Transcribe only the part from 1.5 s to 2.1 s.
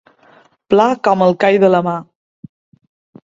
de la mà.